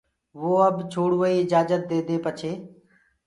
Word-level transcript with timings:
وو 0.39 0.51
آپ 0.67 0.75
ڇوڙوآئيٚ 0.91 1.43
آجآجت 1.45 1.81
ديدي 1.91 2.17
پڇي 2.25 2.51